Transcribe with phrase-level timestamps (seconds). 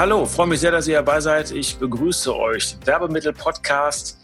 [0.00, 1.50] Hallo, freue mich sehr, dass ihr dabei seid.
[1.50, 2.74] Ich begrüße euch.
[2.86, 4.18] Werbemittel Podcast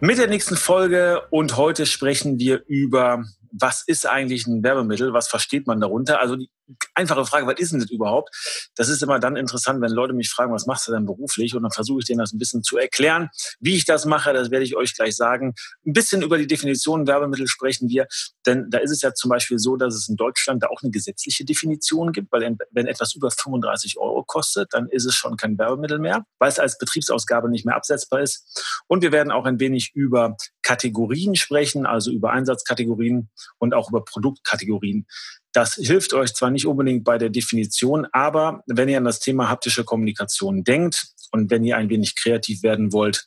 [0.00, 5.12] mit der nächsten Folge und heute sprechen wir über was ist eigentlich ein Werbemittel?
[5.12, 6.18] Was versteht man darunter?
[6.18, 6.48] Also die
[6.94, 8.30] einfache Frage, was ist denn das überhaupt?
[8.76, 11.54] Das ist immer dann interessant, wenn Leute mich fragen, was machst du denn beruflich?
[11.54, 13.28] Und dann versuche ich denen das ein bisschen zu erklären.
[13.60, 15.54] Wie ich das mache, das werde ich euch gleich sagen.
[15.86, 18.06] Ein bisschen über die Definition Werbemittel sprechen wir,
[18.46, 20.90] denn da ist es ja zum Beispiel so, dass es in Deutschland da auch eine
[20.90, 25.58] gesetzliche Definition gibt, weil wenn etwas über 35 Euro kostet, dann ist es schon kein
[25.58, 28.82] Werbemittel mehr, weil es als Betriebsausgabe nicht mehr absetzbar ist.
[28.86, 34.04] Und wir werden auch ein wenig über Kategorien sprechen, also über Einsatzkategorien und auch über
[34.04, 35.06] Produktkategorien.
[35.52, 39.48] Das hilft euch zwar nicht unbedingt bei der Definition, aber wenn ihr an das Thema
[39.48, 43.26] haptische Kommunikation denkt und wenn ihr ein wenig kreativ werden wollt,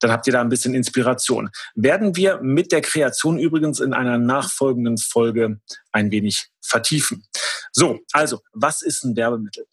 [0.00, 1.50] dann habt ihr da ein bisschen Inspiration.
[1.74, 5.60] Werden wir mit der Kreation übrigens in einer nachfolgenden Folge
[5.92, 7.24] ein wenig vertiefen.
[7.72, 9.66] So, also, was ist ein Werbemittel?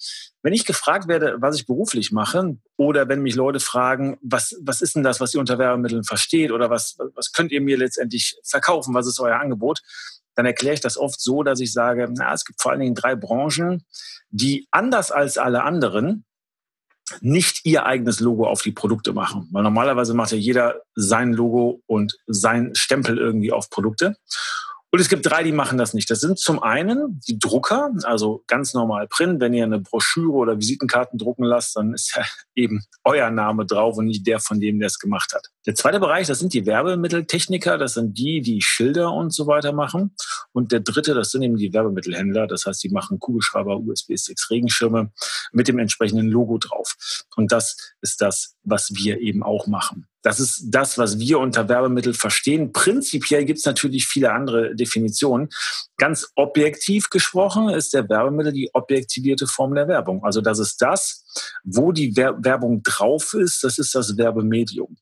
[0.43, 4.81] Wenn ich gefragt werde, was ich beruflich mache, oder wenn mich Leute fragen, was, was
[4.81, 8.37] ist denn das, was ihr unter Werbemitteln versteht, oder was, was könnt ihr mir letztendlich
[8.43, 9.81] verkaufen, was ist euer Angebot,
[10.37, 12.93] dann erkläre ich das oft so, dass ich sage, na, es gibt vor allen Dingen
[12.93, 13.83] drei Branchen,
[14.29, 16.25] die anders als alle anderen
[17.21, 19.49] nicht ihr eigenes Logo auf die Produkte machen.
[19.51, 24.15] Weil normalerweise macht ja jeder sein Logo und sein Stempel irgendwie auf Produkte.
[24.89, 26.09] Und es gibt drei, die machen das nicht.
[26.09, 29.41] Das sind zum einen die Drucker, also ganz normal Print.
[29.41, 32.23] Wenn ihr eine Broschüre oder Visitenkarten drucken lasst, dann ist ja
[32.55, 35.47] eben euer Name drauf und nicht der von dem, der es gemacht hat.
[35.65, 37.77] Der zweite Bereich, das sind die Werbemitteltechniker.
[37.77, 40.15] Das sind die, die Schilder und so weiter machen.
[40.53, 42.47] Und der dritte, das sind eben die Werbemittelhändler.
[42.47, 45.11] Das heißt, die machen Kugelschreiber, USB-Sticks, Regenschirme
[45.51, 46.95] mit dem entsprechenden Logo drauf.
[47.35, 50.07] Und das ist das, was wir eben auch machen.
[50.27, 52.73] Das ist das, was wir unter Werbemittel verstehen.
[52.73, 55.47] Prinzipiell gibt es natürlich viele andere Definitionen.
[55.95, 60.25] Ganz objektiv gesprochen ist der Werbemittel die objektivierte Form der Werbung.
[60.25, 61.23] Also das ist das,
[61.63, 64.97] wo die Werbung drauf ist, das ist das Werbemedium.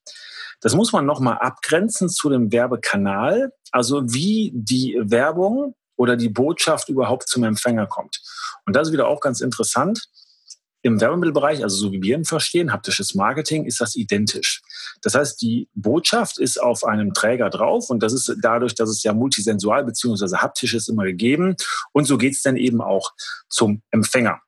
[0.61, 6.87] Das muss man nochmal abgrenzen zu dem Werbekanal, also wie die Werbung oder die Botschaft
[6.87, 8.21] überhaupt zum Empfänger kommt.
[8.67, 10.07] Und das ist wieder auch ganz interessant.
[10.85, 14.61] Im Werbemittelbereich, also so wie wir ihn verstehen, haptisches Marketing, ist das identisch.
[15.01, 19.01] Das heißt, die Botschaft ist auf einem Träger drauf und das ist dadurch, dass es
[19.01, 20.37] ja multisensual bzw.
[20.37, 21.55] haptisch ist, immer gegeben.
[21.91, 23.13] Und so geht es dann eben auch
[23.49, 24.41] zum Empfänger.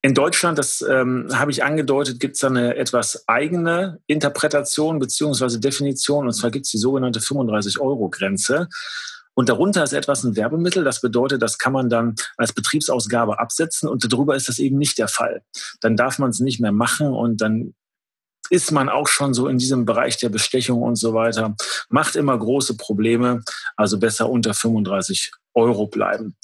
[0.00, 5.58] In Deutschland, das ähm, habe ich angedeutet, gibt es eine etwas eigene Interpretation bzw.
[5.58, 6.24] Definition.
[6.24, 8.70] Und zwar gibt es die sogenannte 35-Euro-Grenze.
[9.34, 10.84] Und darunter ist etwas ein Werbemittel.
[10.84, 14.98] Das bedeutet, das kann man dann als Betriebsausgabe absetzen und darüber ist das eben nicht
[14.98, 15.42] der Fall.
[15.80, 17.74] Dann darf man es nicht mehr machen und dann
[18.50, 21.56] ist man auch schon so in diesem Bereich der Bestechung und so weiter.
[21.88, 23.42] Macht immer große Probleme,
[23.76, 26.36] also besser unter 35 Euro bleiben.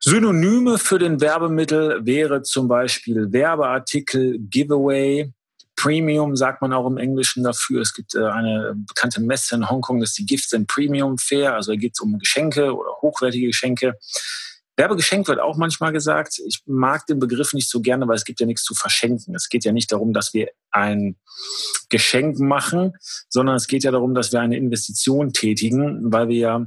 [0.00, 5.32] Synonyme für den Werbemittel wäre zum Beispiel Werbeartikel, Giveaway,
[5.78, 7.80] Premium sagt man auch im Englischen dafür.
[7.82, 11.54] Es gibt äh, eine bekannte Messe in Hongkong, das ist die Gifts and Premium Fair.
[11.54, 13.94] Also da geht es um Geschenke oder hochwertige Geschenke.
[14.76, 16.40] Werbegeschenk wird auch manchmal gesagt.
[16.46, 19.34] Ich mag den Begriff nicht so gerne, weil es gibt ja nichts zu verschenken.
[19.34, 21.16] Es geht ja nicht darum, dass wir ein
[21.88, 22.92] Geschenk machen,
[23.28, 26.66] sondern es geht ja darum, dass wir eine Investition tätigen, weil wir ja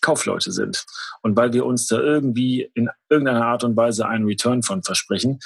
[0.00, 0.84] Kaufleute sind
[1.22, 5.40] und weil wir uns da irgendwie in irgendeiner Art und Weise einen Return von versprechen.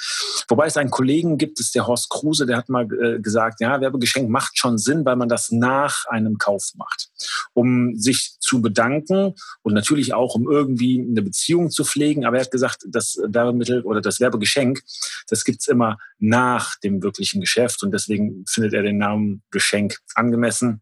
[0.47, 3.79] Wobei es einen Kollegen gibt, ist der Horst Kruse, der hat mal äh, gesagt, ja,
[3.81, 7.09] Werbegeschenk macht schon Sinn, weil man das nach einem Kauf macht,
[7.53, 12.25] um sich zu bedanken und natürlich auch, um irgendwie eine Beziehung zu pflegen.
[12.25, 14.81] Aber er hat gesagt, das Werbemittel oder das Werbegeschenk,
[15.27, 20.81] das gibt's immer nach dem wirklichen Geschäft und deswegen findet er den Namen Geschenk angemessen.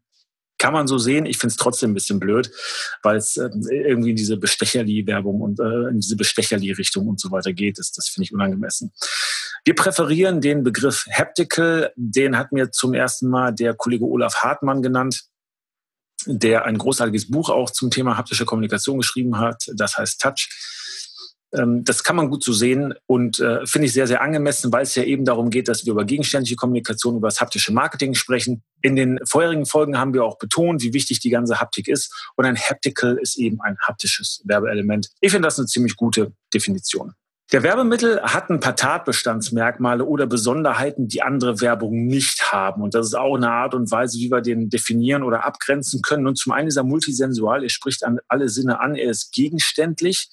[0.62, 1.26] Kann man so sehen.
[1.26, 2.52] Ich finde es trotzdem ein bisschen blöd,
[3.02, 7.52] weil es äh, irgendwie in diese Bestecherli-Werbung und äh, in diese Bestecherli-Richtung und so weiter
[7.52, 7.80] geht.
[7.80, 8.94] Das, das finde ich unangemessen.
[9.66, 11.92] Wir präferieren den Begriff Haptical.
[11.96, 15.24] Den hat mir zum ersten Mal der Kollege Olaf Hartmann genannt
[16.28, 19.64] der ein großartiges Buch auch zum Thema haptische Kommunikation geschrieben hat.
[19.74, 20.48] Das heißt Touch.
[21.54, 24.84] Ähm, das kann man gut so sehen und äh, finde ich sehr, sehr angemessen, weil
[24.84, 28.64] es ja eben darum geht, dass wir über gegenständliche Kommunikation, über das haptische Marketing sprechen.
[28.82, 32.32] In den vorherigen Folgen haben wir auch betont, wie wichtig die ganze Haptik ist.
[32.36, 35.10] Und ein Haptical ist eben ein haptisches Werbeelement.
[35.20, 37.14] Ich finde das eine ziemlich gute Definition.
[37.52, 42.82] Der Werbemittel hat ein paar Tatbestandsmerkmale oder Besonderheiten, die andere Werbungen nicht haben.
[42.82, 46.28] Und das ist auch eine Art und Weise, wie wir den definieren oder abgrenzen können.
[46.28, 50.30] Und zum einen ist er multisensual, er spricht an alle Sinne an, er ist gegenständlich.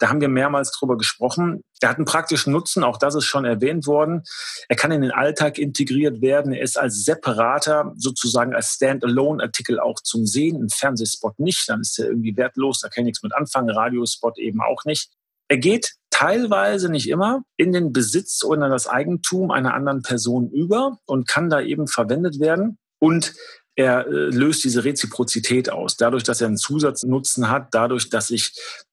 [0.00, 1.62] Da haben wir mehrmals drüber gesprochen.
[1.80, 4.22] Er hat einen praktischen Nutzen, auch das ist schon erwähnt worden.
[4.68, 6.52] Er kann in den Alltag integriert werden.
[6.52, 10.62] Er ist als separater, sozusagen als Standalone-Artikel auch zum Sehen.
[10.62, 13.70] Ein Fernsehspot nicht, dann ist er irgendwie wertlos, da kann ich nichts mit anfangen.
[13.70, 15.10] Radiospot eben auch nicht.
[15.48, 20.98] Er geht teilweise, nicht immer, in den Besitz oder das Eigentum einer anderen Person über
[21.06, 22.78] und kann da eben verwendet werden.
[22.98, 23.34] Und
[23.74, 25.96] er äh, löst diese Reziprozität aus.
[25.96, 28.52] Dadurch, dass er einen Zusatznutzen hat, dadurch, dass ich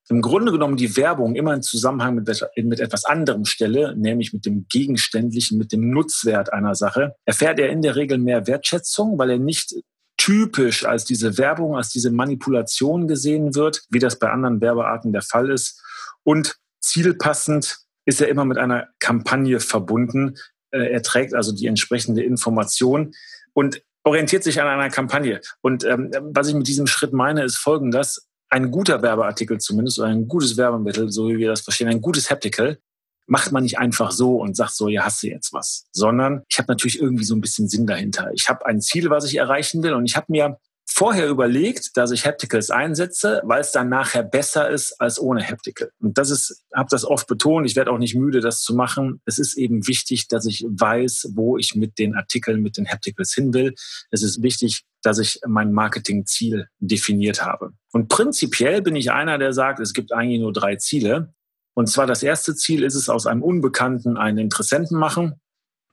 [0.10, 4.46] im Grunde genommen die Werbung immer in Zusammenhang mit, mit etwas anderem stelle, nämlich mit
[4.46, 9.32] dem Gegenständlichen, mit dem Nutzwert einer Sache, erfährt er in der Regel mehr Wertschätzung, weil
[9.32, 9.76] er nicht
[10.18, 15.22] typisch als diese Werbung, als diese Manipulation gesehen wird, wie das bei anderen Werbearten der
[15.22, 15.82] Fall ist.
[16.24, 20.36] Und zielpassend ist er immer mit einer Kampagne verbunden.
[20.72, 23.14] Äh, er trägt also die entsprechende Information.
[23.54, 25.42] Und orientiert sich an einer Kampagne.
[25.62, 28.27] Und ähm, was ich mit diesem Schritt meine, ist folgendes.
[28.50, 32.30] Ein guter Werbeartikel zumindest oder ein gutes Werbemittel, so wie wir das verstehen, ein gutes
[32.30, 32.80] Haptical,
[33.28, 36.58] macht man nicht einfach so und sagt so, ja, hast du jetzt was, sondern ich
[36.58, 38.32] habe natürlich irgendwie so ein bisschen Sinn dahinter.
[38.34, 40.58] Ich habe ein Ziel, was ich erreichen will und ich habe mir
[40.98, 45.92] vorher überlegt, dass ich Hapticals einsetze, weil es dann nachher besser ist als ohne Haptical.
[46.00, 49.22] Und das ist, habe das oft betont, ich werde auch nicht müde, das zu machen.
[49.26, 53.32] Es ist eben wichtig, dass ich weiß, wo ich mit den Artikeln, mit den Hapticals
[53.32, 53.76] hin will.
[54.10, 57.74] Es ist wichtig, dass ich mein Marketingziel definiert habe.
[57.92, 61.32] Und prinzipiell bin ich einer, der sagt, es gibt eigentlich nur drei Ziele.
[61.76, 65.40] Und zwar das erste Ziel ist es, aus einem Unbekannten einen Interessenten machen.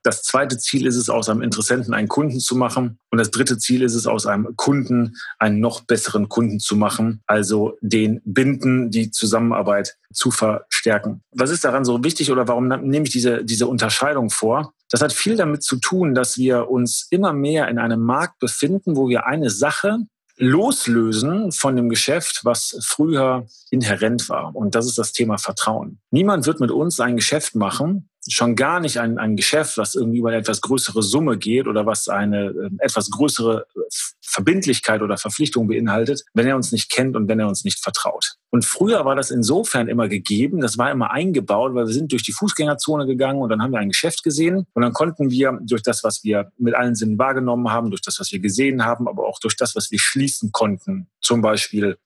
[0.04, 2.98] Das zweite Ziel ist es, aus einem Interessenten einen Kunden zu machen.
[3.10, 7.22] Und das dritte Ziel ist es, aus einem Kunden einen noch besseren Kunden zu machen.
[7.26, 11.22] Also den binden, die Zusammenarbeit zu verstärken.
[11.32, 14.74] Was ist daran so wichtig oder warum nehme ich diese, diese Unterscheidung vor?
[14.90, 18.96] Das hat viel damit zu tun, dass wir uns immer mehr in einem Markt befinden,
[18.96, 20.00] wo wir eine Sache
[20.36, 24.54] loslösen von dem Geschäft, was früher inhärent war.
[24.54, 26.00] Und das ist das Thema Vertrauen.
[26.10, 30.18] Niemand wird mit uns ein Geschäft machen, schon gar nicht ein, ein Geschäft, was irgendwie
[30.18, 33.80] über eine etwas größere Summe geht oder was eine äh, etwas größere äh,
[34.22, 38.36] Verbindlichkeit oder Verpflichtung beinhaltet, wenn er uns nicht kennt und wenn er uns nicht vertraut.
[38.50, 42.22] Und früher war das insofern immer gegeben, das war immer eingebaut, weil wir sind durch
[42.22, 45.82] die Fußgängerzone gegangen und dann haben wir ein Geschäft gesehen und dann konnten wir durch
[45.82, 49.26] das, was wir mit allen Sinnen wahrgenommen haben, durch das, was wir gesehen haben, aber
[49.26, 51.98] auch durch das, was wir schließen konnten, zum Beispiel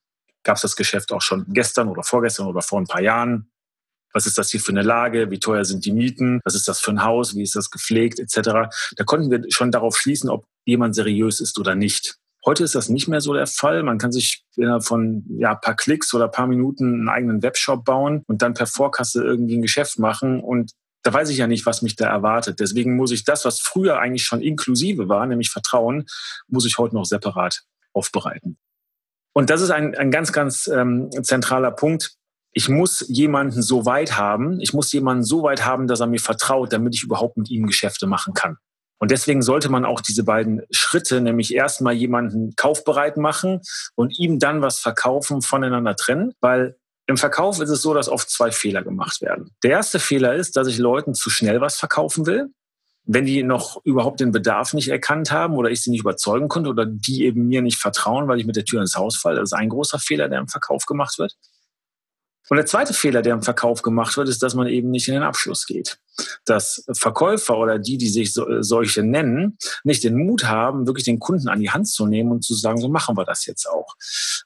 [0.42, 3.50] gab es das Geschäft auch schon gestern oder vorgestern oder vor ein paar Jahren
[4.18, 5.30] was ist das hier für eine Lage?
[5.30, 6.40] Wie teuer sind die Mieten?
[6.42, 7.36] Was ist das für ein Haus?
[7.36, 8.18] Wie ist das gepflegt?
[8.18, 8.40] Etc.
[8.96, 12.16] Da konnten wir schon darauf schließen, ob jemand seriös ist oder nicht.
[12.44, 13.84] Heute ist das nicht mehr so der Fall.
[13.84, 18.24] Man kann sich innerhalb von ja, paar Klicks oder paar Minuten einen eigenen Webshop bauen
[18.26, 20.72] und dann per Vorkasse irgendwie ein Geschäft machen und
[21.04, 22.58] da weiß ich ja nicht, was mich da erwartet.
[22.58, 26.06] Deswegen muss ich das, was früher eigentlich schon inklusive war, nämlich Vertrauen,
[26.48, 27.62] muss ich heute noch separat
[27.92, 28.58] aufbereiten.
[29.32, 32.17] Und das ist ein, ein ganz, ganz ähm, zentraler Punkt
[32.52, 36.20] ich muss jemanden so weit haben, ich muss jemanden so weit haben, dass er mir
[36.20, 38.56] vertraut, damit ich überhaupt mit ihm Geschäfte machen kann.
[38.98, 43.60] Und deswegen sollte man auch diese beiden Schritte, nämlich erstmal jemanden kaufbereit machen
[43.94, 48.28] und ihm dann was verkaufen, voneinander trennen, weil im Verkauf ist es so, dass oft
[48.28, 49.50] zwei Fehler gemacht werden.
[49.62, 52.48] Der erste Fehler ist, dass ich Leuten zu schnell was verkaufen will.
[53.04, 56.68] Wenn die noch überhaupt den Bedarf nicht erkannt haben oder ich sie nicht überzeugen konnte
[56.68, 59.52] oder die eben mir nicht vertrauen, weil ich mit der Tür ins Haus falle, das
[59.52, 61.34] ist ein großer Fehler, der im Verkauf gemacht wird.
[62.48, 65.14] Und der zweite Fehler, der im Verkauf gemacht wird, ist, dass man eben nicht in
[65.14, 65.98] den Abschluss geht.
[66.44, 71.18] Dass Verkäufer oder die, die sich so, solche nennen, nicht den Mut haben, wirklich den
[71.18, 73.96] Kunden an die Hand zu nehmen und zu sagen, so machen wir das jetzt auch.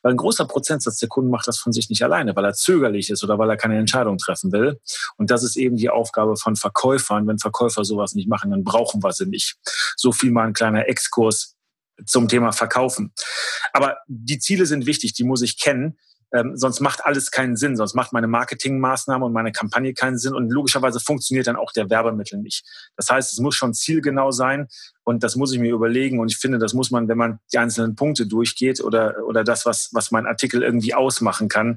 [0.02, 3.10] Weil ein großer Prozentsatz der Kunden macht das von sich nicht alleine, weil er zögerlich
[3.10, 4.80] ist oder weil er keine Entscheidung treffen will.
[5.16, 7.26] Und das ist eben die Aufgabe von Verkäufern.
[7.26, 9.56] Wenn Verkäufer sowas nicht machen, dann brauchen wir sie nicht.
[9.96, 11.56] So viel mal ein kleiner Exkurs
[12.06, 13.12] zum Thema Verkaufen.
[13.72, 15.98] Aber die Ziele sind wichtig, die muss ich kennen.
[16.34, 20.34] Ähm, sonst macht alles keinen Sinn, sonst macht meine Marketingmaßnahme und meine Kampagne keinen Sinn
[20.34, 22.64] und logischerweise funktioniert dann auch der Werbemittel nicht.
[22.96, 24.68] Das heißt, es muss schon zielgenau sein
[25.04, 26.20] und das muss ich mir überlegen.
[26.20, 29.66] Und ich finde, das muss man, wenn man die einzelnen Punkte durchgeht oder, oder das,
[29.66, 31.76] was, was mein Artikel irgendwie ausmachen kann,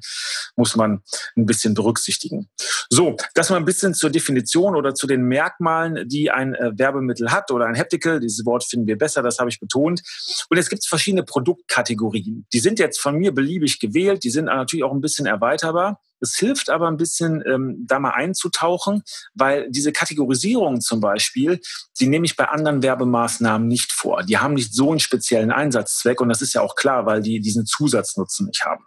[0.55, 1.01] muss man
[1.35, 2.49] ein bisschen berücksichtigen.
[2.89, 7.31] So, das mal ein bisschen zur Definition oder zu den Merkmalen, die ein äh, Werbemittel
[7.31, 8.19] hat oder ein Haptical.
[8.19, 10.01] Dieses Wort finden wir besser, das habe ich betont.
[10.49, 12.45] Und es gibt verschiedene Produktkategorien.
[12.53, 14.23] Die sind jetzt von mir beliebig gewählt.
[14.23, 15.99] Die sind natürlich auch ein bisschen erweiterbar.
[16.25, 19.03] Es hilft aber ein bisschen, ähm, da mal einzutauchen,
[19.33, 21.59] weil diese Kategorisierung zum Beispiel,
[21.99, 24.23] die nehme ich bei anderen Werbemaßnahmen nicht vor.
[24.23, 27.39] Die haben nicht so einen speziellen Einsatzzweck und das ist ja auch klar, weil die
[27.39, 28.83] diesen Zusatznutzen nicht haben.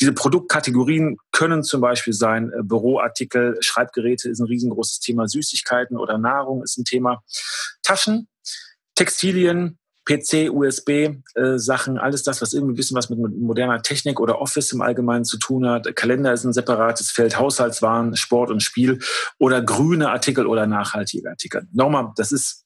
[0.00, 6.18] Diese Produktkategorien können zum Beispiel sein äh, Büroartikel, Schreibgeräte ist ein riesengroßes Thema, Süßigkeiten oder
[6.18, 7.22] Nahrung ist ein Thema,
[7.82, 8.28] Taschen,
[8.94, 10.88] Textilien, PC, USB
[11.34, 14.82] äh, Sachen, alles das, was irgendwie ein bisschen was mit moderner Technik oder Office im
[14.82, 15.94] Allgemeinen zu tun hat.
[15.96, 19.00] Kalender ist ein separates Feld, Haushaltswaren, Sport und Spiel
[19.38, 21.66] oder grüne Artikel oder nachhaltige Artikel.
[21.72, 22.64] Nochmal, das ist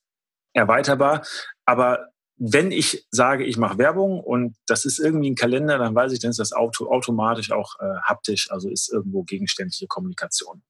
[0.53, 1.25] erweiterbar,
[1.65, 6.13] aber wenn ich sage, ich mache Werbung und das ist irgendwie ein Kalender, dann weiß
[6.13, 10.63] ich, dann ist das Auto automatisch auch äh, haptisch, also ist irgendwo gegenständliche Kommunikation.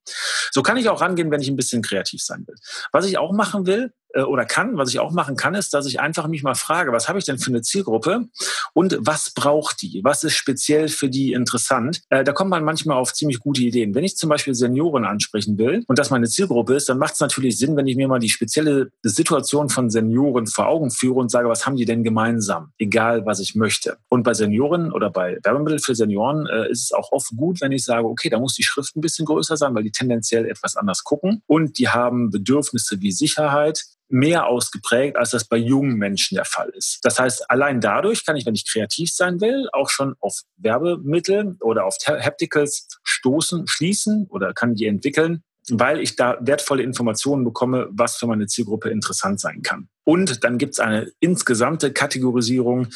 [0.52, 2.56] So kann ich auch rangehen, wenn ich ein bisschen kreativ sein will.
[2.92, 6.00] Was ich auch machen will, oder kann, was ich auch machen kann, ist, dass ich
[6.00, 8.28] einfach mich mal frage, was habe ich denn für eine Zielgruppe
[8.74, 10.02] und was braucht die?
[10.04, 12.02] Was ist speziell für die interessant?
[12.10, 13.94] Äh, da kommt man manchmal auf ziemlich gute Ideen.
[13.94, 17.20] Wenn ich zum Beispiel Senioren ansprechen will und das meine Zielgruppe ist, dann macht es
[17.20, 21.30] natürlich Sinn, wenn ich mir mal die spezielle Situation von Senioren vor Augen führe und
[21.30, 22.72] sage, was haben die denn gemeinsam?
[22.78, 23.98] Egal, was ich möchte.
[24.10, 27.72] Und bei Senioren oder bei Werbemitteln für Senioren äh, ist es auch oft gut, wenn
[27.72, 30.76] ich sage, okay, da muss die Schrift ein bisschen größer sein, weil die tendenziell etwas
[30.76, 36.36] anders gucken und die haben Bedürfnisse wie Sicherheit, mehr ausgeprägt, als das bei jungen Menschen
[36.36, 37.00] der Fall ist.
[37.04, 41.58] Das heißt, allein dadurch kann ich, wenn ich kreativ sein will, auch schon auf Werbemittel
[41.62, 47.88] oder auf Hapticals stoßen, schließen oder kann die entwickeln, weil ich da wertvolle Informationen bekomme,
[47.92, 49.88] was für meine Zielgruppe interessant sein kann.
[50.10, 52.88] Und dann gibt es eine insgesamte Kategorisierung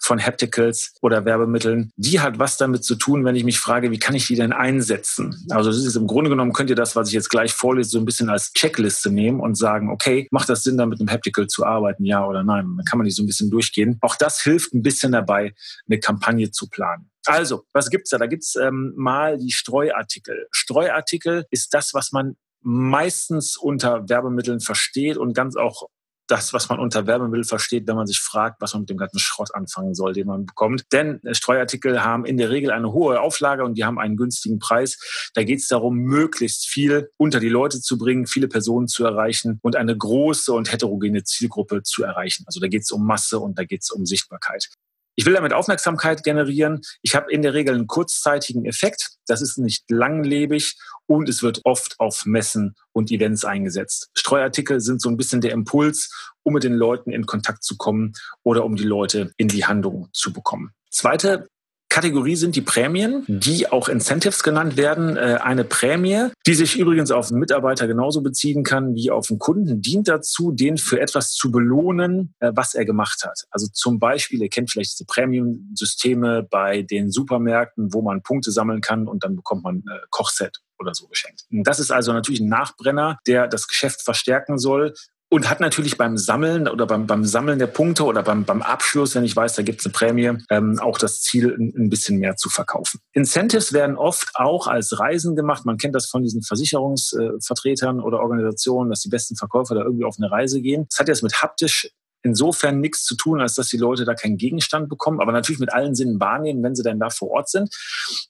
[0.00, 1.92] von Hapticals oder Werbemitteln.
[1.96, 4.52] Die hat was damit zu tun, wenn ich mich frage, wie kann ich die denn
[4.52, 5.46] einsetzen?
[5.50, 7.98] Also das ist im Grunde genommen, könnt ihr das, was ich jetzt gleich vorlese, so
[7.98, 11.46] ein bisschen als Checkliste nehmen und sagen, okay, macht das Sinn, da mit einem Haptical
[11.46, 12.66] zu arbeiten, ja oder nein?
[12.76, 13.98] Dann kann man die so ein bisschen durchgehen.
[14.00, 15.54] Auch das hilft ein bisschen dabei,
[15.88, 17.10] eine Kampagne zu planen.
[17.26, 18.18] Also, was gibt's da?
[18.18, 20.46] Da gibt's ähm, mal die Streuartikel.
[20.50, 25.88] Streuartikel ist das, was man meistens unter Werbemitteln versteht und ganz auch
[26.26, 29.18] das, was man unter Werbemittel versteht, wenn man sich fragt, was man mit dem ganzen
[29.18, 30.84] Schrott anfangen soll, den man bekommt.
[30.92, 34.58] Denn äh, Streuartikel haben in der Regel eine hohe Auflage und die haben einen günstigen
[34.58, 35.30] Preis.
[35.34, 39.58] Da geht es darum, möglichst viel unter die Leute zu bringen, viele Personen zu erreichen
[39.62, 42.44] und eine große und heterogene Zielgruppe zu erreichen.
[42.46, 44.68] Also da geht es um Masse und da geht es um Sichtbarkeit.
[45.16, 46.82] Ich will damit Aufmerksamkeit generieren.
[47.02, 49.12] Ich habe in der Regel einen kurzzeitigen Effekt.
[49.26, 54.10] Das ist nicht langlebig und es wird oft auf Messen und Events eingesetzt.
[54.14, 56.10] Streuartikel sind so ein bisschen der Impuls,
[56.42, 60.08] um mit den Leuten in Kontakt zu kommen oder um die Leute in die Handlung
[60.12, 60.72] zu bekommen.
[60.90, 61.48] Zweite
[61.96, 65.16] Kategorie sind die Prämien, die auch Incentives genannt werden.
[65.16, 69.38] Äh, eine Prämie, die sich übrigens auf einen Mitarbeiter genauso beziehen kann wie auf einen
[69.38, 73.44] Kunden, dient dazu, den für etwas zu belohnen, äh, was er gemacht hat.
[73.50, 78.82] Also zum Beispiel, ihr kennt vielleicht diese Premium-Systeme bei den Supermärkten, wo man Punkte sammeln
[78.82, 81.46] kann und dann bekommt man äh, Kochset oder so geschenkt.
[81.48, 84.92] Das ist also natürlich ein Nachbrenner, der das Geschäft verstärken soll
[85.28, 89.14] und hat natürlich beim Sammeln oder beim, beim Sammeln der Punkte oder beim, beim Abschluss,
[89.14, 92.18] wenn ich weiß, da gibt es eine Prämie, ähm, auch das Ziel, ein, ein, bisschen
[92.18, 93.00] mehr zu verkaufen.
[93.12, 95.64] Incentives werden oft auch als Reisen gemacht.
[95.64, 100.04] Man kennt das von diesen Versicherungsvertretern äh, oder Organisationen, dass die besten Verkäufer da irgendwie
[100.04, 100.86] auf eine Reise gehen.
[100.90, 101.90] Das hat jetzt mit haptisch
[102.26, 105.72] insofern nichts zu tun, als dass die Leute da keinen Gegenstand bekommen, aber natürlich mit
[105.72, 107.74] allen Sinnen wahrnehmen, wenn sie denn da vor Ort sind.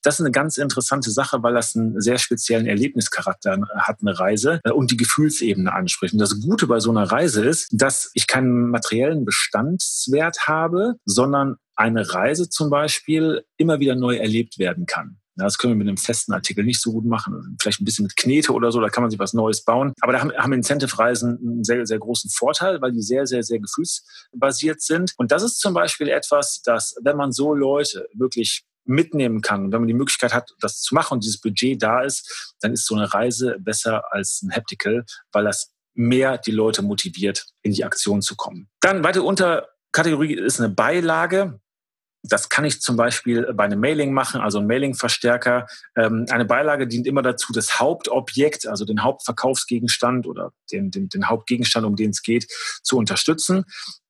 [0.03, 4.61] Das ist eine ganz interessante Sache, weil das einen sehr speziellen Erlebnischarakter hat, eine Reise
[4.65, 6.13] äh, und die Gefühlsebene anspricht.
[6.13, 11.57] Und das Gute bei so einer Reise ist, dass ich keinen materiellen Bestandswert habe, sondern
[11.75, 15.19] eine Reise zum Beispiel immer wieder neu erlebt werden kann.
[15.37, 17.57] Ja, das können wir mit einem festen Artikel nicht so gut machen.
[17.61, 19.93] Vielleicht ein bisschen mit Knete oder so, da kann man sich was Neues bauen.
[20.01, 23.59] Aber da haben, haben Incentive-Reisen einen sehr, sehr großen Vorteil, weil die sehr, sehr, sehr
[23.59, 25.13] gefühlsbasiert sind.
[25.19, 29.81] Und das ist zum Beispiel etwas, dass, wenn man so Leute wirklich mitnehmen kann, wenn
[29.81, 32.95] man die Möglichkeit hat, das zu machen und dieses Budget da ist, dann ist so
[32.95, 38.23] eine Reise besser als ein Haptical, weil das mehr die Leute motiviert, in die Aktion
[38.23, 38.69] zu kommen.
[38.81, 41.61] Dann weitere Unterkategorie ist eine Beilage.
[42.29, 45.67] Das kann ich zum Beispiel bei einem Mailing machen, also ein Mailing-Verstärker.
[45.97, 51.29] Ähm, eine Beilage dient immer dazu, das Hauptobjekt, also den Hauptverkaufsgegenstand oder den, den, den
[51.29, 52.47] Hauptgegenstand, um den es geht,
[52.83, 53.65] zu unterstützen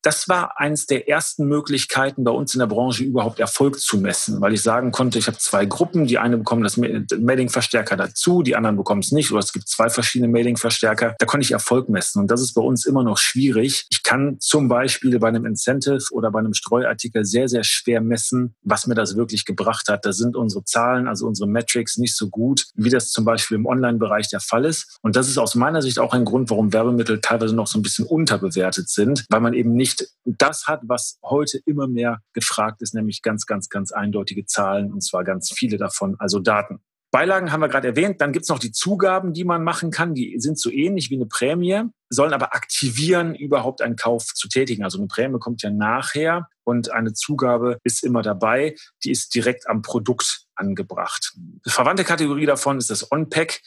[0.07, 4.41] das war eines der ersten Möglichkeiten bei uns in der Branche überhaupt Erfolg zu messen,
[4.41, 8.55] weil ich sagen konnte, ich habe zwei Gruppen, die eine bekommen das Mailing-Verstärker dazu, die
[8.55, 11.17] anderen bekommen es nicht, oder es gibt zwei verschiedene Mailing-Verstärker.
[11.19, 13.87] Da konnte ich Erfolg messen und das ist bei uns immer noch schwierig.
[13.91, 18.55] Ich kann zum Beispiel bei einem Incentive oder bei einem Streuartikel sehr, sehr schwer messen,
[18.63, 20.07] was mir das wirklich gebracht hat.
[20.07, 23.67] Da sind unsere Zahlen, also unsere Metrics nicht so gut, wie das zum Beispiel im
[23.67, 24.99] Online-Bereich der Fall ist.
[25.03, 27.83] Und das ist aus meiner Sicht auch ein Grund, warum Werbemittel teilweise noch so ein
[27.83, 32.95] bisschen unterbewertet sind, weil man eben nicht das hat, was heute immer mehr gefragt ist,
[32.95, 36.81] nämlich ganz, ganz, ganz eindeutige Zahlen und zwar ganz viele davon, also Daten.
[37.17, 38.21] Beilagen haben wir gerade erwähnt.
[38.21, 40.13] Dann gibt's noch die Zugaben, die man machen kann.
[40.13, 44.85] Die sind so ähnlich wie eine Prämie, sollen aber aktivieren, überhaupt einen Kauf zu tätigen.
[44.85, 48.75] Also eine Prämie kommt ja nachher und eine Zugabe ist immer dabei.
[49.05, 51.33] Die ist direkt am Produkt angebracht.
[51.37, 53.63] Eine verwandte Kategorie davon ist das On-Pack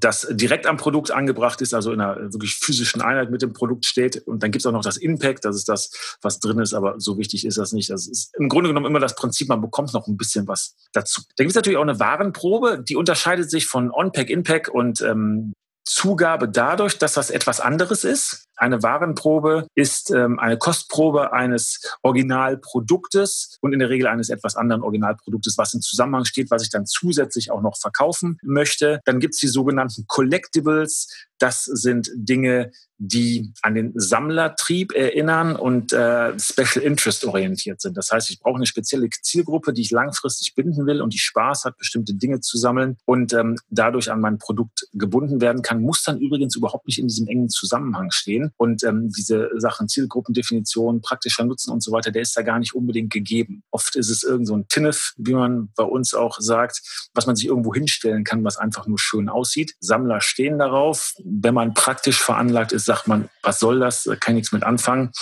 [0.00, 3.86] das direkt am Produkt angebracht ist, also in einer wirklich physischen Einheit mit dem Produkt
[3.86, 4.26] steht.
[4.26, 6.98] Und dann gibt es auch noch das Impact, das ist das, was drin ist, aber
[6.98, 7.90] so wichtig ist das nicht.
[7.90, 11.22] Das ist im Grunde genommen immer das Prinzip, man bekommt noch ein bisschen was dazu.
[11.36, 15.52] Da gibt es natürlich auch eine Warenprobe, die unterscheidet sich von On-Pack, In-Pack und ähm,
[15.84, 18.47] Zugabe dadurch, dass das etwas anderes ist.
[18.58, 24.82] Eine Warenprobe ist ähm, eine Kostprobe eines Originalproduktes und in der Regel eines etwas anderen
[24.82, 29.00] Originalproduktes, was im Zusammenhang steht, was ich dann zusätzlich auch noch verkaufen möchte.
[29.04, 31.08] Dann gibt es die sogenannten Collectibles.
[31.38, 37.96] Das sind Dinge, die an den Sammlertrieb erinnern und äh, Special Interest orientiert sind.
[37.96, 41.64] Das heißt, ich brauche eine spezielle Zielgruppe, die ich langfristig binden will und die Spaß
[41.64, 46.02] hat, bestimmte Dinge zu sammeln und ähm, dadurch an mein Produkt gebunden werden kann, muss
[46.02, 48.47] dann übrigens überhaupt nicht in diesem engen Zusammenhang stehen.
[48.56, 52.74] Und ähm, diese Sachen Zielgruppendefinition, praktischer Nutzen und so weiter, der ist da gar nicht
[52.74, 53.62] unbedingt gegeben.
[53.70, 57.36] Oft ist es irgend so ein Tinnef, wie man bei uns auch sagt, was man
[57.36, 59.74] sich irgendwo hinstellen kann, was einfach nur schön aussieht.
[59.80, 61.14] Sammler stehen darauf.
[61.22, 64.04] Wenn man praktisch veranlagt ist, sagt man, was soll das?
[64.04, 65.12] Da kann ich nichts mit anfangen.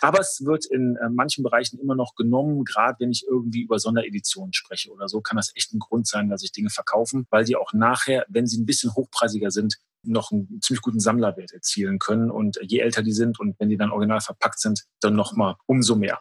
[0.00, 3.78] Aber es wird in äh, manchen Bereichen immer noch genommen, gerade wenn ich irgendwie über
[3.78, 7.44] Sondereditionen spreche oder so, kann das echt ein Grund sein, dass ich Dinge verkaufen, weil
[7.44, 11.98] die auch nachher, wenn sie ein bisschen hochpreisiger sind, noch einen ziemlich guten Sammlerwert erzielen
[11.98, 12.30] können.
[12.30, 15.96] Und je älter die sind und wenn die dann original verpackt sind, dann nochmal umso
[15.96, 16.20] mehr.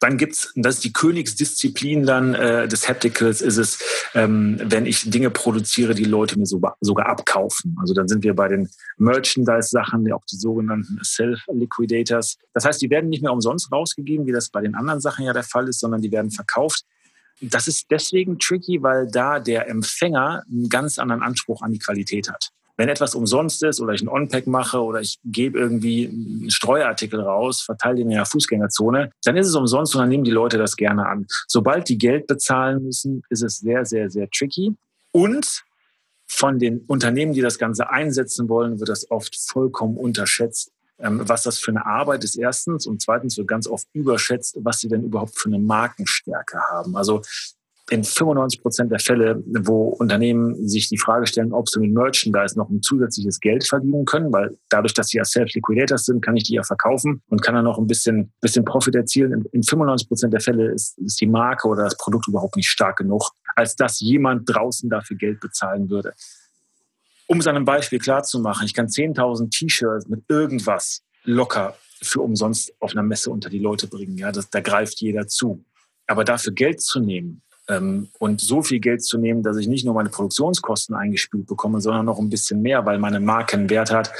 [0.00, 3.78] Dann gibt's, das ist die Königsdisziplin dann äh, des Hapticals, ist es,
[4.14, 7.76] ähm, wenn ich Dinge produziere, die Leute mir sogar, sogar abkaufen.
[7.78, 12.38] Also dann sind wir bei den Merchandise-Sachen, auch die sogenannten Self-Liquidators.
[12.54, 15.34] Das heißt, die werden nicht mehr umsonst rausgegeben, wie das bei den anderen Sachen ja
[15.34, 16.84] der Fall ist, sondern die werden verkauft.
[17.42, 22.30] Das ist deswegen tricky, weil da der Empfänger einen ganz anderen Anspruch an die Qualität
[22.30, 22.52] hat.
[22.80, 27.20] Wenn etwas umsonst ist oder ich ein On-Pack mache oder ich gebe irgendwie einen Streuartikel
[27.20, 30.56] raus, verteile den in der Fußgängerzone, dann ist es umsonst und dann nehmen die Leute
[30.56, 31.26] das gerne an.
[31.46, 34.74] Sobald die Geld bezahlen müssen, ist es sehr, sehr, sehr tricky.
[35.12, 35.62] Und
[36.26, 41.42] von den Unternehmen, die das Ganze einsetzen wollen, wird das oft vollkommen unterschätzt, ähm, was
[41.42, 45.04] das für eine Arbeit ist erstens und zweitens wird ganz oft überschätzt, was sie denn
[45.04, 46.96] überhaupt für eine Markenstärke haben.
[46.96, 47.20] Also
[47.90, 52.56] in 95 Prozent der Fälle, wo Unternehmen sich die Frage stellen, ob sie mit Merchandise
[52.56, 56.44] noch ein zusätzliches Geld verdienen können, weil dadurch, dass sie ja Self-Liquidators sind, kann ich
[56.44, 59.44] die ja verkaufen und kann dann noch ein bisschen, bisschen Profit erzielen.
[59.52, 62.98] In 95 Prozent der Fälle ist, ist die Marke oder das Produkt überhaupt nicht stark
[62.98, 66.12] genug, als dass jemand draußen dafür Geld bezahlen würde.
[67.26, 72.72] Um es an einem Beispiel klarzumachen, ich kann 10.000 T-Shirts mit irgendwas locker für umsonst
[72.80, 74.16] auf einer Messe unter die Leute bringen.
[74.16, 75.64] Ja, das, da greift jeder zu.
[76.06, 77.42] Aber dafür Geld zu nehmen,
[78.18, 82.06] und so viel Geld zu nehmen, dass ich nicht nur meine Produktionskosten eingespielt bekomme, sondern
[82.06, 84.12] noch ein bisschen mehr, weil meine Marke einen Wert hat,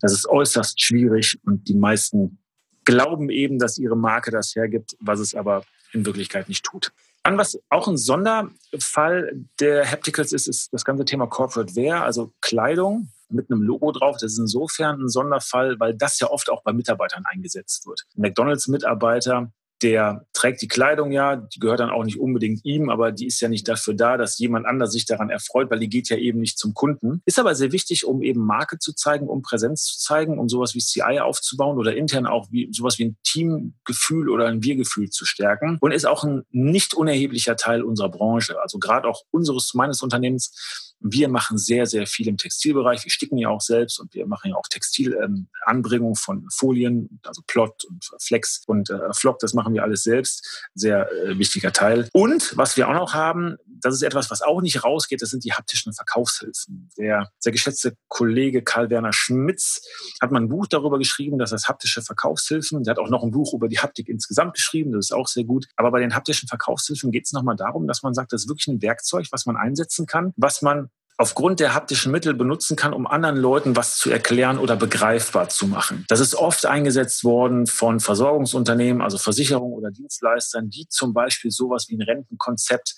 [0.00, 2.38] das ist äußerst schwierig und die meisten
[2.84, 6.92] glauben eben, dass ihre Marke das hergibt, was es aber in Wirklichkeit nicht tut.
[7.22, 12.32] Dann, was auch ein Sonderfall der Hapticals ist, ist das ganze Thema Corporate Wear, also
[12.42, 14.16] Kleidung mit einem Logo drauf.
[14.20, 18.04] Das ist insofern ein Sonderfall, weil das ja oft auch bei Mitarbeitern eingesetzt wird.
[18.16, 19.50] McDonalds-Mitarbeiter
[19.84, 23.40] der trägt die Kleidung ja, die gehört dann auch nicht unbedingt ihm, aber die ist
[23.40, 26.40] ja nicht dafür da, dass jemand anders sich daran erfreut, weil die geht ja eben
[26.40, 27.20] nicht zum Kunden.
[27.26, 30.74] Ist aber sehr wichtig, um eben Marke zu zeigen, um Präsenz zu zeigen, um sowas
[30.74, 35.26] wie CI aufzubauen oder intern auch wie, sowas wie ein Teamgefühl oder ein Wir-Gefühl zu
[35.26, 38.60] stärken und ist auch ein nicht unerheblicher Teil unserer Branche.
[38.62, 43.04] Also gerade auch unseres, meines Unternehmens wir machen sehr, sehr viel im Textilbereich.
[43.04, 47.42] Wir sticken ja auch selbst und wir machen ja auch Textilanbringung ähm, von Folien, also
[47.46, 49.38] Plot und Flex und äh, Flock.
[49.40, 50.64] Das machen wir alles selbst.
[50.74, 52.08] Sehr äh, wichtiger Teil.
[52.14, 55.44] Und was wir auch noch haben, das ist etwas, was auch nicht rausgeht, das sind
[55.44, 56.88] die haptischen Verkaufshilfen.
[56.96, 59.82] Der sehr geschätzte Kollege Karl-Werner Schmitz
[60.22, 63.30] hat mal ein Buch darüber geschrieben, dass das haptische Verkaufshilfen, der hat auch noch ein
[63.30, 65.66] Buch über die Haptik insgesamt geschrieben, das ist auch sehr gut.
[65.76, 68.68] Aber bei den haptischen Verkaufshilfen geht es nochmal darum, dass man sagt, das ist wirklich
[68.68, 73.06] ein Werkzeug, was man einsetzen kann, was man aufgrund der haptischen Mittel benutzen kann, um
[73.06, 76.04] anderen Leuten was zu erklären oder begreifbar zu machen.
[76.08, 81.86] Das ist oft eingesetzt worden von Versorgungsunternehmen, also Versicherungen oder Dienstleistern, die zum Beispiel sowas
[81.88, 82.94] wie ein Rentenkonzept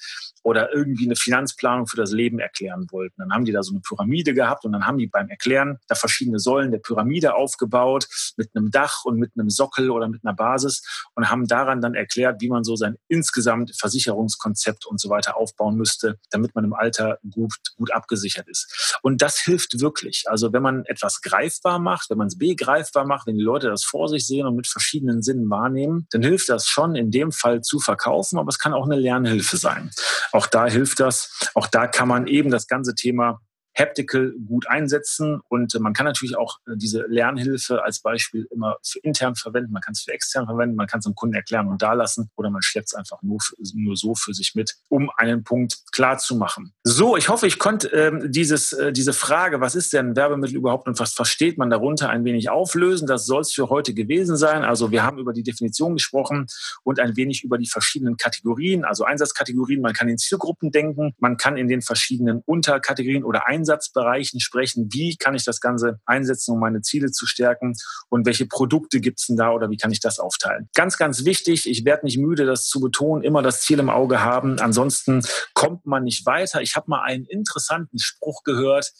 [0.47, 3.17] oder irgendwie eine Finanzplanung für das Leben erklären wollten.
[3.19, 5.97] Dann haben die da so eine Pyramide gehabt und dann haben die beim Erklären da
[5.97, 10.35] verschiedene Säulen der Pyramide aufgebaut mit einem Dach und mit einem Sockel oder mit einer
[10.35, 10.83] Basis
[11.17, 15.75] und haben daran dann erklärt, wie man so sein insgesamt Versicherungskonzept und so weiter aufbauen
[15.75, 18.99] müsste, damit man im Alter gut, gut ab abgesichert ist.
[19.03, 20.25] Und das hilft wirklich.
[20.27, 23.85] Also wenn man etwas greifbar macht, wenn man es begreifbar macht, wenn die Leute das
[23.85, 27.61] vor sich sehen und mit verschiedenen Sinnen wahrnehmen, dann hilft das schon in dem Fall
[27.63, 29.91] zu verkaufen, aber es kann auch eine Lernhilfe sein.
[30.33, 31.51] Auch da hilft das.
[31.55, 33.41] Auch da kann man eben das ganze Thema
[33.77, 35.41] Haptical gut einsetzen.
[35.49, 39.73] Und man kann natürlich auch äh, diese Lernhilfe als Beispiel immer für intern verwenden.
[39.73, 40.77] Man kann es für extern verwenden.
[40.77, 43.39] Man kann es dem Kunden erklären und da lassen oder man schleppt es einfach nur,
[43.75, 46.73] nur so für sich mit, um einen Punkt klar zu machen.
[46.85, 50.89] So, ich hoffe, ich konnte ähm, dieses, äh, diese Frage, was ist denn Werbemittel überhaupt
[50.89, 53.07] und was versteht man darunter, ein wenig auflösen.
[53.07, 54.65] Das soll es für heute gewesen sein.
[54.65, 56.47] Also wir haben über die Definition gesprochen
[56.83, 59.83] und ein wenig über die verschiedenen Kategorien, also Einsatzkategorien.
[59.83, 64.89] Man kann in Zielgruppen denken, man kann in den verschiedenen Unterkategorien oder Einsatzkategorien Einsatzbereichen sprechen.
[64.93, 67.75] Wie kann ich das Ganze einsetzen, um meine Ziele zu stärken?
[68.09, 70.69] Und welche Produkte gibt es denn da oder wie kann ich das aufteilen?
[70.75, 74.21] Ganz, ganz wichtig, ich werde nicht müde, das zu betonen, immer das Ziel im Auge
[74.21, 74.61] haben.
[74.61, 75.23] Ansonsten
[75.55, 76.63] kommt man nicht weiter.
[76.63, 78.93] Ich habe mal einen interessanten Spruch gehört.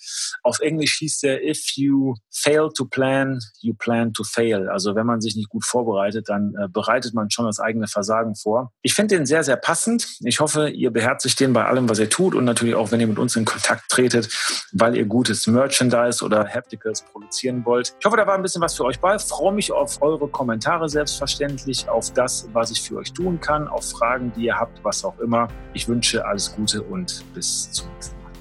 [0.43, 4.69] Auf Englisch hieß der, if you fail to plan, you plan to fail.
[4.69, 8.35] Also wenn man sich nicht gut vorbereitet, dann äh, bereitet man schon das eigene Versagen
[8.35, 8.73] vor.
[8.83, 10.19] Ich finde den sehr, sehr passend.
[10.21, 13.07] Ich hoffe, ihr beherzigt den bei allem, was ihr tut und natürlich auch, wenn ihr
[13.07, 14.29] mit uns in Kontakt tretet,
[14.73, 17.95] weil ihr gutes Merchandise oder Hapticals produzieren wollt.
[17.99, 19.17] Ich hoffe, da war ein bisschen was für euch bei.
[19.17, 23.69] Ich freue mich auf eure Kommentare selbstverständlich, auf das, was ich für euch tun kann,
[23.69, 25.49] auf Fragen, die ihr habt, was auch immer.
[25.73, 28.33] Ich wünsche alles Gute und bis zum nächsten Mal.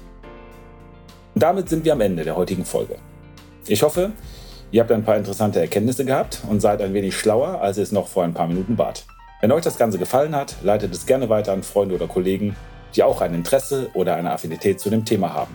[1.34, 2.96] Damit sind wir am Ende der heutigen Folge.
[3.66, 4.12] Ich hoffe,
[4.70, 7.92] ihr habt ein paar interessante Erkenntnisse gehabt und seid ein wenig schlauer, als ihr es
[7.92, 9.04] noch vor ein paar Minuten wart.
[9.40, 12.56] Wenn euch das Ganze gefallen hat, leitet es gerne weiter an Freunde oder Kollegen,
[12.94, 15.54] die auch ein Interesse oder eine Affinität zu dem Thema haben.